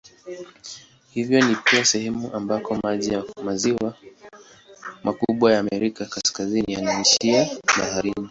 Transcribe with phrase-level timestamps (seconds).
[1.11, 3.95] Hivyo ni pia sehemu ambako maji ya maziwa
[5.03, 8.15] makubwa ya Amerika Kaskazini yanaishia baharini.